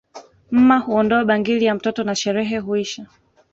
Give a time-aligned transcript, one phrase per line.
[0.51, 3.05] Mma huondoa bangili ya mtoto na sherehe huisha